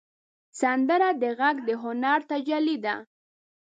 [0.59, 2.95] سندره د غږ د هنر تجلی ده